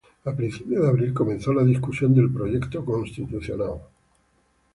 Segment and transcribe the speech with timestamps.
[0.29, 3.81] A principios de abril comenzó la discusión del proyecto constitucional.